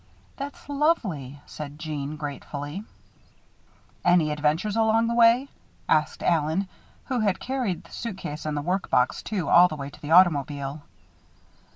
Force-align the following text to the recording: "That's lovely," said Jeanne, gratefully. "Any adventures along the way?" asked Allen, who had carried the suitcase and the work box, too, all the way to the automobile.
"That's 0.35 0.67
lovely," 0.67 1.39
said 1.45 1.77
Jeanne, 1.77 2.15
gratefully. 2.15 2.83
"Any 4.03 4.31
adventures 4.31 4.75
along 4.75 5.05
the 5.07 5.13
way?" 5.13 5.47
asked 5.87 6.23
Allen, 6.23 6.67
who 7.05 7.19
had 7.19 7.39
carried 7.39 7.83
the 7.83 7.91
suitcase 7.91 8.47
and 8.47 8.57
the 8.57 8.63
work 8.63 8.89
box, 8.89 9.21
too, 9.21 9.47
all 9.47 9.67
the 9.67 9.75
way 9.75 9.91
to 9.91 10.01
the 10.01 10.09
automobile. 10.09 10.81